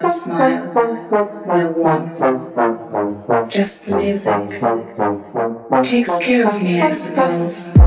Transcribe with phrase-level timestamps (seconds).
[0.00, 0.74] a smile,
[1.46, 2.20] no warmth.
[3.50, 4.50] Just the music
[5.82, 7.78] takes care of me, I suppose.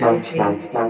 [0.00, 0.89] constant